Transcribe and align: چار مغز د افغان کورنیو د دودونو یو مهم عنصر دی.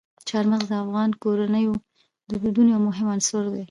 چار 0.29 0.45
مغز 0.51 0.67
د 0.69 0.73
افغان 0.83 1.09
کورنیو 1.21 1.73
د 2.29 2.31
دودونو 2.41 2.69
یو 2.75 2.81
مهم 2.87 3.07
عنصر 3.15 3.43
دی. 3.53 3.59